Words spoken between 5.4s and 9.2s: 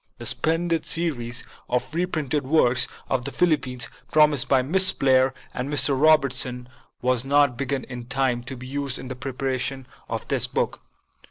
and Mr. Robertson, was not begun in time to be used in the